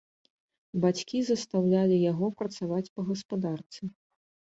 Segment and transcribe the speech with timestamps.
[0.85, 3.81] Бацькі застаўлялі яго працаваць па гаспадарцы.